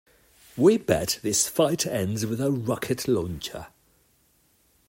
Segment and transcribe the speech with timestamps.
[0.57, 3.67] We bet this fight ends with a rocket launcher.